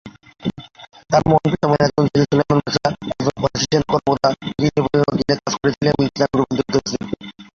[1.09, 5.53] তার মহান পিতামহের একজন ছিলেন সুলেইমান পাশা, একজন ফরাসি সেনা কর্মকর্তা, যিনি নেপোলিয়নের অধীনে কাজ
[5.59, 7.07] করেছিলেন এবং ইসলামে রূপান্তরিত হয়েছিলেন।